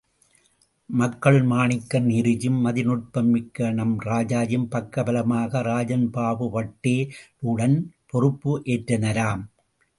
மக்களுள் 0.89 1.43
மாணிக்கம் 1.43 2.07
நேருஜியும் 2.09 2.57
மதிநுட்பம் 2.63 3.29
மிக்கநம் 3.35 3.93
ராஜாஜியும் 4.05 4.65
பக்க 4.69 5.03
பலமாக 5.03 5.61
ராஜன்பாபு 5.61 6.49
பட்டே 6.49 6.97
லுடன்பொறுப் 7.43 8.41
பேற்றனராம். 8.43 9.43